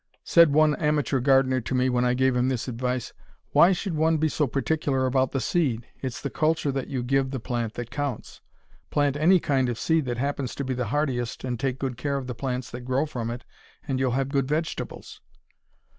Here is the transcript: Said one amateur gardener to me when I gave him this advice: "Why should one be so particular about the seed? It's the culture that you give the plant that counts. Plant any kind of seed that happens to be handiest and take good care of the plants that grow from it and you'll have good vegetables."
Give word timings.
Said 0.23 0.51
one 0.51 0.75
amateur 0.77 1.19
gardener 1.19 1.61
to 1.61 1.75
me 1.75 1.87
when 1.87 2.03
I 2.03 2.15
gave 2.15 2.35
him 2.35 2.49
this 2.49 2.67
advice: 2.67 3.13
"Why 3.51 3.71
should 3.71 3.93
one 3.93 4.17
be 4.17 4.29
so 4.29 4.47
particular 4.47 5.05
about 5.05 5.31
the 5.31 5.39
seed? 5.39 5.85
It's 6.01 6.19
the 6.19 6.31
culture 6.31 6.71
that 6.71 6.87
you 6.87 7.03
give 7.03 7.29
the 7.29 7.39
plant 7.39 7.75
that 7.75 7.91
counts. 7.91 8.41
Plant 8.89 9.15
any 9.15 9.39
kind 9.39 9.69
of 9.69 9.77
seed 9.77 10.05
that 10.05 10.17
happens 10.17 10.55
to 10.55 10.63
be 10.63 10.73
handiest 10.75 11.43
and 11.43 11.59
take 11.59 11.77
good 11.77 11.97
care 11.97 12.17
of 12.17 12.25
the 12.25 12.33
plants 12.33 12.71
that 12.71 12.81
grow 12.81 13.05
from 13.05 13.29
it 13.29 13.45
and 13.87 13.99
you'll 13.99 14.13
have 14.13 14.29
good 14.29 14.47
vegetables." 14.47 15.21